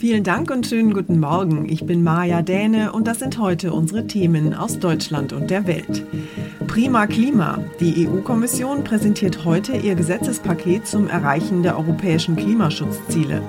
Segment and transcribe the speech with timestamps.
[0.00, 1.68] Vielen Dank und schönen guten Morgen.
[1.68, 6.06] Ich bin Maja Däne und das sind heute unsere Themen aus Deutschland und der Welt.
[6.66, 7.58] Prima Klima.
[7.80, 13.42] Die EU-Kommission präsentiert heute ihr Gesetzespaket zum Erreichen der europäischen Klimaschutzziele.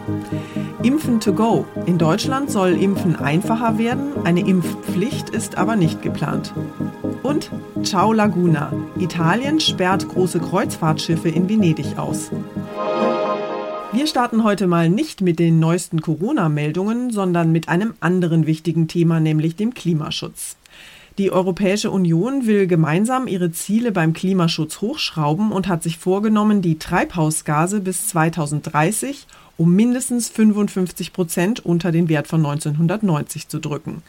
[0.83, 1.65] Impfen to go.
[1.85, 6.53] In Deutschland soll Impfen einfacher werden, eine Impfpflicht ist aber nicht geplant.
[7.23, 7.49] Und
[7.83, 8.73] Ciao Laguna.
[8.99, 12.29] Italien sperrt große Kreuzfahrtschiffe in Venedig aus.
[13.93, 19.19] Wir starten heute mal nicht mit den neuesten Corona-Meldungen, sondern mit einem anderen wichtigen Thema,
[19.19, 20.55] nämlich dem Klimaschutz.
[21.17, 26.79] Die Europäische Union will gemeinsam ihre Ziele beim Klimaschutz hochschrauben und hat sich vorgenommen, die
[26.79, 34.03] Treibhausgase bis 2030 um mindestens 55 Prozent unter den Wert von 1990 zu drücken.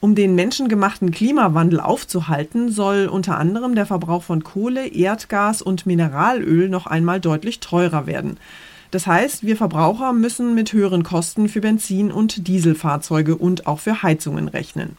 [0.00, 6.68] Um den menschengemachten Klimawandel aufzuhalten, soll unter anderem der Verbrauch von Kohle, Erdgas und Mineralöl
[6.68, 8.36] noch einmal deutlich teurer werden.
[8.92, 14.02] Das heißt, wir Verbraucher müssen mit höheren Kosten für Benzin- und Dieselfahrzeuge und auch für
[14.02, 14.98] Heizungen rechnen.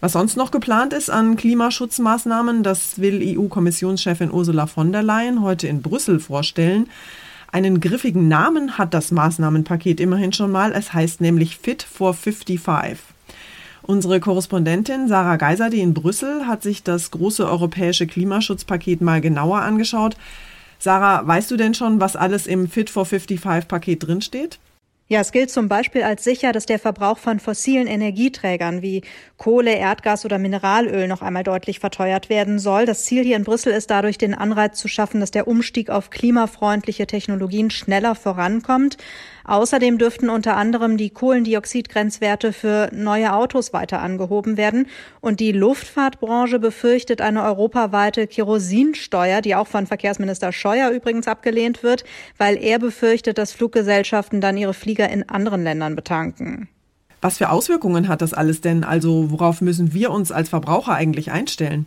[0.00, 5.68] Was sonst noch geplant ist an Klimaschutzmaßnahmen, das will EU-Kommissionschefin Ursula von der Leyen heute
[5.68, 6.88] in Brüssel vorstellen.
[7.52, 10.72] Einen griffigen Namen hat das Maßnahmenpaket immerhin schon mal.
[10.72, 12.98] Es heißt nämlich Fit for 55.
[13.82, 19.60] Unsere Korrespondentin Sarah Geiser, die in Brüssel, hat sich das große europäische Klimaschutzpaket mal genauer
[19.60, 20.16] angeschaut.
[20.84, 24.58] Sarah, weißt du denn schon, was alles im Fit for 55 Paket drinsteht?
[25.08, 29.00] Ja, es gilt zum Beispiel als sicher, dass der Verbrauch von fossilen Energieträgern wie
[29.38, 32.84] Kohle, Erdgas oder Mineralöl noch einmal deutlich verteuert werden soll.
[32.84, 36.10] Das Ziel hier in Brüssel ist dadurch, den Anreiz zu schaffen, dass der Umstieg auf
[36.10, 38.98] klimafreundliche Technologien schneller vorankommt.
[39.44, 44.86] Außerdem dürften unter anderem die Kohlendioxidgrenzwerte für neue Autos weiter angehoben werden.
[45.20, 52.04] Und die Luftfahrtbranche befürchtet eine europaweite Kerosinsteuer, die auch von Verkehrsminister Scheuer übrigens abgelehnt wird,
[52.38, 56.68] weil er befürchtet, dass Fluggesellschaften dann ihre Flieger in anderen Ländern betanken.
[57.20, 58.84] Was für Auswirkungen hat das alles denn?
[58.84, 61.86] Also worauf müssen wir uns als Verbraucher eigentlich einstellen?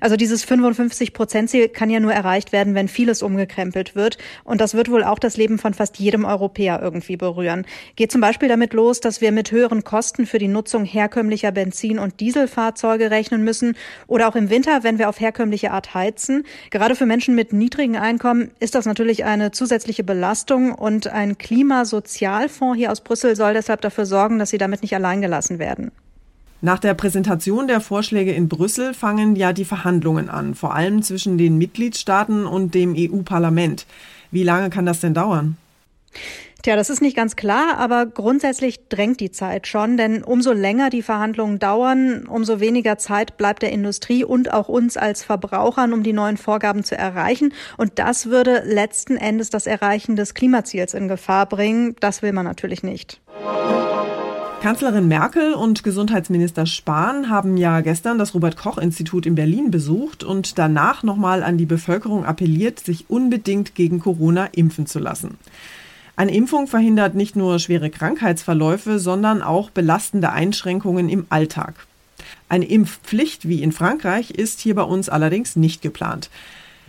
[0.00, 4.18] Also dieses 55-Prozent-Ziel kann ja nur erreicht werden, wenn vieles umgekrempelt wird.
[4.44, 7.66] Und das wird wohl auch das Leben von fast jedem Europäer irgendwie berühren.
[7.96, 11.98] Geht zum Beispiel damit los, dass wir mit höheren Kosten für die Nutzung herkömmlicher Benzin-
[11.98, 13.76] und Dieselfahrzeuge rechnen müssen
[14.06, 16.44] oder auch im Winter, wenn wir auf herkömmliche Art heizen.
[16.70, 22.76] Gerade für Menschen mit niedrigen Einkommen ist das natürlich eine zusätzliche Belastung und ein Klimasozialfonds
[22.76, 25.92] hier aus Brüssel soll deshalb dafür sorgen, dass sie damit nicht alleingelassen werden.
[26.62, 31.36] Nach der Präsentation der Vorschläge in Brüssel fangen ja die Verhandlungen an, vor allem zwischen
[31.36, 33.86] den Mitgliedstaaten und dem EU-Parlament.
[34.30, 35.56] Wie lange kann das denn dauern?
[36.62, 40.90] Tja, das ist nicht ganz klar, aber grundsätzlich drängt die Zeit schon, denn umso länger
[40.90, 46.02] die Verhandlungen dauern, umso weniger Zeit bleibt der Industrie und auch uns als Verbrauchern, um
[46.02, 47.52] die neuen Vorgaben zu erreichen.
[47.76, 51.94] Und das würde letzten Endes das Erreichen des Klimaziels in Gefahr bringen.
[52.00, 53.20] Das will man natürlich nicht.
[54.62, 60.24] Kanzlerin Merkel und Gesundheitsminister Spahn haben ja gestern das Robert Koch Institut in Berlin besucht
[60.24, 65.38] und danach nochmal an die Bevölkerung appelliert, sich unbedingt gegen Corona impfen zu lassen.
[66.16, 71.86] Eine Impfung verhindert nicht nur schwere Krankheitsverläufe, sondern auch belastende Einschränkungen im Alltag.
[72.48, 76.30] Eine Impfpflicht wie in Frankreich ist hier bei uns allerdings nicht geplant.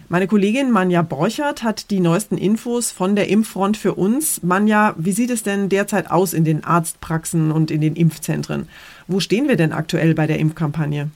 [0.10, 4.42] Meine Kollegin Manja Borchert hat die neuesten Infos von der Impffront für uns.
[4.42, 8.70] Manja, wie sieht es denn derzeit aus in den Arztpraxen und in den Impfzentren?
[9.08, 11.10] Wo stehen wir denn aktuell bei der Impfkampagne?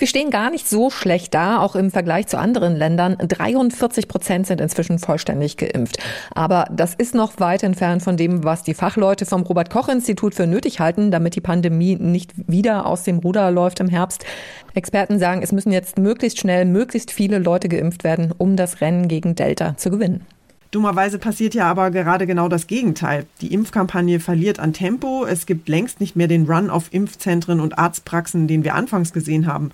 [0.00, 3.18] Wir stehen gar nicht so schlecht da, auch im Vergleich zu anderen Ländern.
[3.18, 5.98] 43 Prozent sind inzwischen vollständig geimpft.
[6.34, 10.34] Aber das ist noch weit entfernt von dem, was die Fachleute vom Robert Koch Institut
[10.34, 14.24] für nötig halten, damit die Pandemie nicht wieder aus dem Ruder läuft im Herbst.
[14.72, 19.06] Experten sagen, es müssen jetzt möglichst schnell möglichst viele Leute geimpft werden, um das Rennen
[19.06, 20.24] gegen Delta zu gewinnen.
[20.70, 23.26] Dummerweise passiert ja aber gerade genau das Gegenteil.
[23.40, 25.24] Die Impfkampagne verliert an Tempo.
[25.24, 29.48] Es gibt längst nicht mehr den Run auf Impfzentren und Arztpraxen, den wir anfangs gesehen
[29.48, 29.72] haben.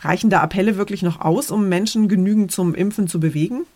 [0.00, 3.66] Reichen da Appelle wirklich noch aus, um Menschen genügend zum Impfen zu bewegen?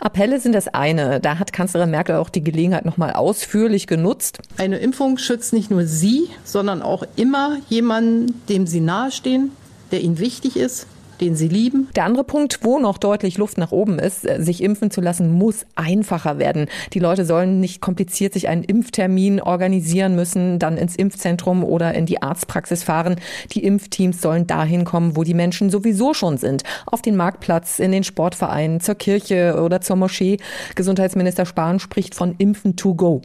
[0.00, 1.20] Appelle sind das eine.
[1.20, 4.40] Da hat Kanzlerin Merkel auch die Gelegenheit nochmal ausführlich genutzt.
[4.58, 9.52] Eine Impfung schützt nicht nur Sie, sondern auch immer jemanden, dem Sie nahestehen,
[9.92, 10.88] der Ihnen wichtig ist,
[11.20, 11.88] den sie lieben.
[11.96, 15.32] Der andere Punkt, wo noch deutlich Luft nach oben ist, äh, sich impfen zu lassen,
[15.32, 16.66] muss einfacher werden.
[16.92, 22.06] Die Leute sollen nicht kompliziert sich einen Impftermin organisieren müssen, dann ins Impfzentrum oder in
[22.06, 23.16] die Arztpraxis fahren.
[23.52, 26.62] Die Impfteams sollen dahin kommen, wo die Menschen sowieso schon sind.
[26.86, 30.38] Auf den Marktplatz, in den Sportverein, zur Kirche oder zur Moschee.
[30.74, 33.22] Gesundheitsminister Spahn spricht von Impfen to go.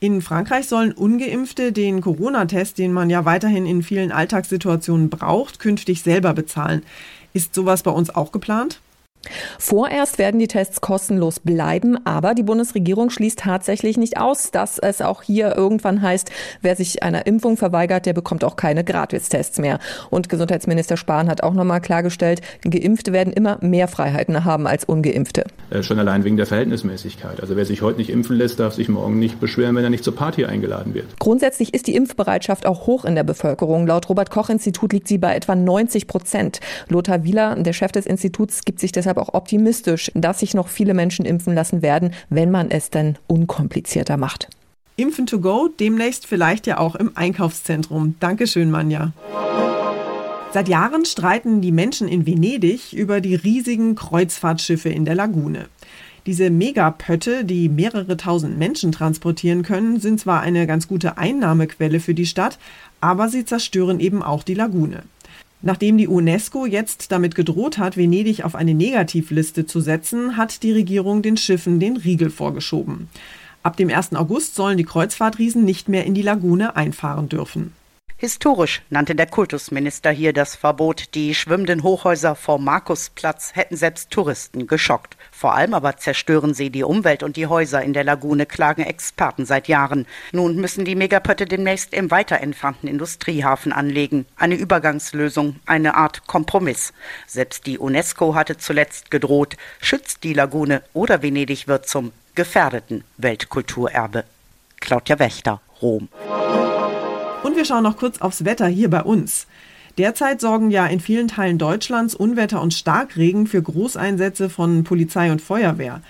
[0.00, 6.02] In Frankreich sollen ungeimpfte den Corona-Test, den man ja weiterhin in vielen Alltagssituationen braucht, künftig
[6.02, 6.82] selber bezahlen.
[7.32, 8.80] Ist sowas bei uns auch geplant?
[9.58, 15.02] Vorerst werden die Tests kostenlos bleiben, aber die Bundesregierung schließt tatsächlich nicht aus, dass es
[15.02, 16.30] auch hier irgendwann heißt,
[16.62, 19.78] wer sich einer Impfung verweigert, der bekommt auch keine Gratistests mehr.
[20.10, 25.44] Und Gesundheitsminister Spahn hat auch nochmal klargestellt, Geimpfte werden immer mehr Freiheiten haben als Ungeimpfte.
[25.70, 27.40] Äh, schon allein wegen der Verhältnismäßigkeit.
[27.40, 30.04] Also wer sich heute nicht impfen lässt, darf sich morgen nicht beschweren, wenn er nicht
[30.04, 31.18] zur Party eingeladen wird.
[31.18, 33.86] Grundsätzlich ist die Impfbereitschaft auch hoch in der Bevölkerung.
[33.86, 36.60] Laut Robert Koch Institut liegt sie bei etwa 90 Prozent.
[36.88, 40.94] Lothar Wieler, der Chef des Instituts, gibt sich deshalb auch optimistisch, dass sich noch viele
[40.94, 44.48] Menschen impfen lassen werden, wenn man es dann unkomplizierter macht.
[44.96, 48.16] Impfen to go, demnächst vielleicht ja auch im Einkaufszentrum.
[48.18, 49.12] Dankeschön, Manja.
[50.52, 55.66] Seit Jahren streiten die Menschen in Venedig über die riesigen Kreuzfahrtschiffe in der Lagune.
[56.26, 62.14] Diese Megapötte, die mehrere tausend Menschen transportieren können, sind zwar eine ganz gute Einnahmequelle für
[62.14, 62.58] die Stadt,
[63.00, 65.04] aber sie zerstören eben auch die Lagune.
[65.60, 70.72] Nachdem die UNESCO jetzt damit gedroht hat, Venedig auf eine Negativliste zu setzen, hat die
[70.72, 73.08] Regierung den Schiffen den Riegel vorgeschoben.
[73.64, 74.14] Ab dem 1.
[74.14, 77.72] August sollen die Kreuzfahrtriesen nicht mehr in die Lagune einfahren dürfen.
[78.20, 81.14] Historisch nannte der Kultusminister hier das Verbot.
[81.14, 85.16] Die schwimmenden Hochhäuser vor Markusplatz hätten selbst Touristen geschockt.
[85.30, 89.46] Vor allem aber zerstören sie die Umwelt und die Häuser in der Lagune, klagen Experten
[89.46, 90.04] seit Jahren.
[90.32, 94.26] Nun müssen die Megapötte demnächst im weiter entfernten Industriehafen anlegen.
[94.34, 96.92] Eine Übergangslösung, eine Art Kompromiss.
[97.28, 104.24] Selbst die UNESCO hatte zuletzt gedroht, schützt die Lagune oder Venedig wird zum gefährdeten Weltkulturerbe.
[104.80, 106.08] Claudia Wächter, Rom.
[107.42, 109.46] Und wir schauen noch kurz aufs Wetter hier bei uns.
[109.96, 115.42] Derzeit sorgen ja in vielen Teilen Deutschlands Unwetter und Starkregen für Großeinsätze von Polizei und
[115.42, 116.02] Feuerwehr.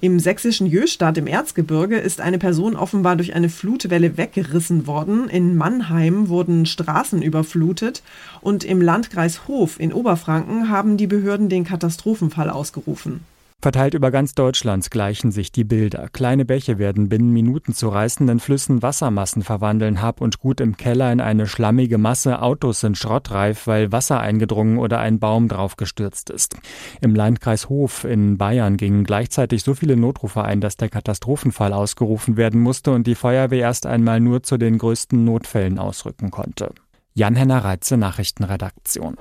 [0.00, 5.28] Im sächsischen Jöstadt im Erzgebirge ist eine Person offenbar durch eine Flutwelle weggerissen worden.
[5.28, 8.02] In Mannheim wurden Straßen überflutet
[8.40, 13.20] und im Landkreis Hof in Oberfranken haben die Behörden den Katastrophenfall ausgerufen.
[13.62, 16.08] Verteilt über ganz Deutschland gleichen sich die Bilder.
[16.12, 21.12] Kleine Bäche werden binnen Minuten zu reißenden Flüssen Wassermassen verwandeln, Hab und Gut im Keller
[21.12, 26.56] in eine schlammige Masse, Autos sind schrottreif, weil Wasser eingedrungen oder ein Baum draufgestürzt ist.
[27.00, 32.36] Im Landkreis Hof in Bayern gingen gleichzeitig so viele Notrufe ein, dass der Katastrophenfall ausgerufen
[32.36, 36.72] werden musste und die Feuerwehr erst einmal nur zu den größten Notfällen ausrücken konnte.
[37.14, 39.18] Jan-Henner Reitze, Nachrichtenredaktion.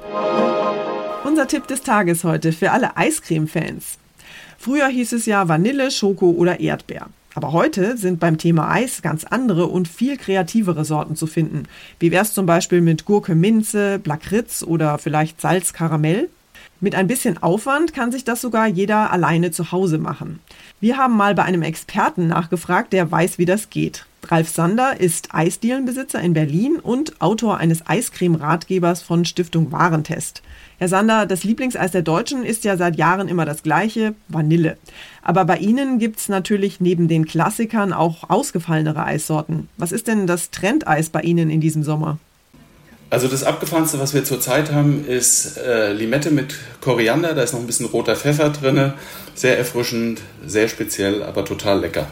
[1.24, 4.00] Unser Tipp des Tages heute für alle Eiscreme-Fans.
[4.57, 7.07] Früher hieß es ja Vanille, Schoko oder Erdbeer.
[7.33, 11.63] Aber heute sind beim Thema Eis ganz andere und viel kreativere Sorten zu finden.
[12.00, 16.30] Wie wäre es zum Beispiel mit Gurke Minze, Blackritz oder vielleicht Salz Karamell?
[16.81, 20.39] Mit ein bisschen Aufwand kann sich das sogar jeder alleine zu Hause machen.
[20.80, 24.06] Wir haben mal bei einem Experten nachgefragt, der weiß, wie das geht.
[24.27, 30.41] Ralf Sander ist Eisdielenbesitzer in Berlin und Autor eines Eiscreme-Ratgebers von Stiftung Warentest.
[30.77, 34.77] Herr Sander, das Lieblingseis der Deutschen ist ja seit Jahren immer das gleiche, Vanille.
[35.21, 39.69] Aber bei Ihnen gibt es natürlich neben den Klassikern auch ausgefallenere Eissorten.
[39.77, 42.18] Was ist denn das Trendeis bei Ihnen in diesem Sommer?
[43.09, 47.33] Also das abgefahrenste, was wir zurzeit haben, ist äh, Limette mit Koriander.
[47.33, 48.94] Da ist noch ein bisschen roter Pfeffer drin.
[49.35, 52.07] Sehr erfrischend, sehr speziell, aber total lecker.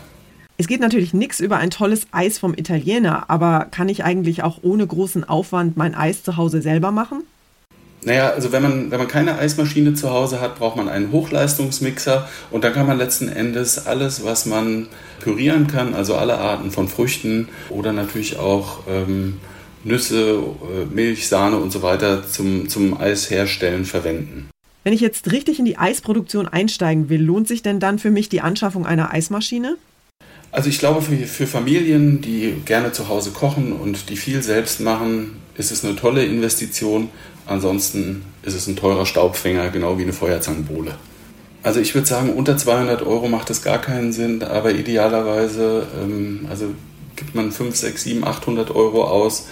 [0.59, 4.59] Es geht natürlich nichts über ein tolles Eis vom Italiener, aber kann ich eigentlich auch
[4.61, 7.23] ohne großen Aufwand mein Eis zu Hause selber machen?
[8.03, 12.27] Naja, also wenn man, wenn man keine Eismaschine zu Hause hat, braucht man einen Hochleistungsmixer
[12.51, 14.87] und dann kann man letzten Endes alles, was man
[15.21, 19.37] pürieren kann, also alle Arten von Früchten oder natürlich auch ähm,
[19.85, 24.49] Nüsse, äh, Milch, Sahne und so weiter zum, zum Eis herstellen verwenden.
[24.83, 28.27] Wenn ich jetzt richtig in die Eisproduktion einsteigen will, lohnt sich denn dann für mich
[28.27, 29.77] die Anschaffung einer Eismaschine?
[30.51, 34.79] Also ich glaube, für, für Familien, die gerne zu Hause kochen und die viel selbst
[34.79, 37.09] machen, ist es eine tolle Investition.
[37.45, 40.95] Ansonsten ist es ein teurer Staubfänger, genau wie eine Feuerzangenbowle.
[41.61, 46.47] Also ich würde sagen, unter 200 Euro macht es gar keinen Sinn, aber idealerweise, ähm,
[46.49, 46.73] also
[47.15, 49.47] gibt man 5, 6, 7, 800 Euro aus,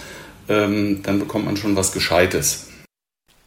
[0.48, 2.66] ähm, dann bekommt man schon was Gescheites.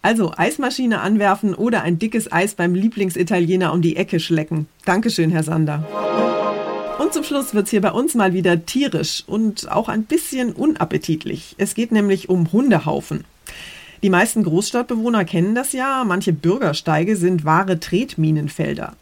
[0.04, 4.68] Also Eismaschine anwerfen oder ein dickes Eis beim Lieblingsitaliener um die Ecke schlecken.
[4.86, 6.21] Dankeschön, Herr Sander.
[7.02, 10.54] Und zum Schluss wird es hier bei uns mal wieder tierisch und auch ein bisschen
[10.54, 11.56] unappetitlich.
[11.58, 13.24] Es geht nämlich um Hundehaufen.
[14.04, 18.94] Die meisten Großstadtbewohner kennen das ja, manche Bürgersteige sind wahre Tretminenfelder.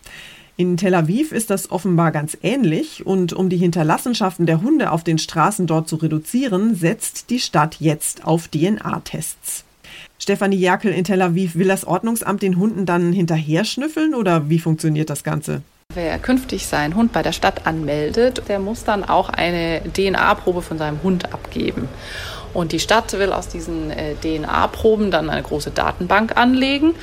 [0.56, 5.04] In Tel Aviv ist das offenbar ganz ähnlich und um die Hinterlassenschaften der Hunde auf
[5.04, 9.66] den Straßen dort zu reduzieren, setzt die Stadt jetzt auf DNA-Tests.
[10.18, 14.60] Stefanie Jerkel in Tel Aviv, will das Ordnungsamt den Hunden dann hinterher schnüffeln oder wie
[14.60, 15.64] funktioniert das Ganze?
[15.96, 20.78] Wer künftig seinen Hund bei der Stadt anmeldet, der muss dann auch eine DNA-Probe von
[20.78, 21.90] seinem Hund abgeben.
[22.54, 26.94] Und die Stadt will aus diesen äh, DNA-Proben dann eine große Datenbank anlegen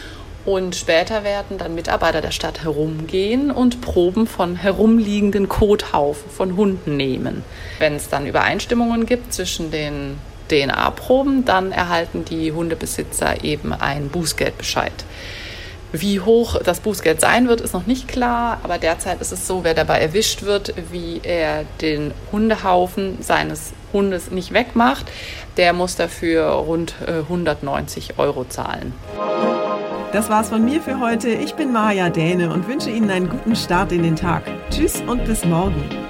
[0.44, 6.96] Und später werden dann Mitarbeiter der Stadt herumgehen und Proben von herumliegenden Kothaufen von Hunden
[6.96, 7.42] nehmen.
[7.80, 10.16] Wenn es dann Übereinstimmungen gibt zwischen den
[10.48, 15.04] DNA-Proben, dann erhalten die Hundebesitzer eben einen Bußgeldbescheid.
[16.00, 19.64] Wie hoch das Bußgeld sein wird, ist noch nicht klar, aber derzeit ist es so,
[19.64, 25.06] wer dabei erwischt wird, wie er den Hundehaufen seines Hundes nicht wegmacht,
[25.56, 28.92] der muss dafür rund 190 äh, Euro zahlen.
[30.12, 31.30] Das war's von mir für heute.
[31.30, 34.42] Ich bin Maja Däne und wünsche Ihnen einen guten Start in den Tag.
[34.70, 36.05] Tschüss und bis morgen.